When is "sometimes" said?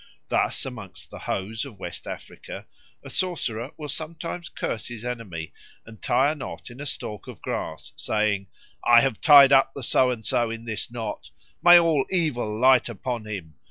3.87-4.49